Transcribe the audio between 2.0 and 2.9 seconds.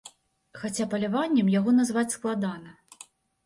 складана.